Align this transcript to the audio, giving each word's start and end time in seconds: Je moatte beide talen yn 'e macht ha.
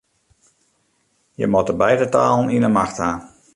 Je 1.37 1.45
moatte 1.51 1.75
beide 1.83 2.09
talen 2.15 2.51
yn 2.55 2.65
'e 2.67 2.71
macht 2.77 2.97
ha. 3.03 3.09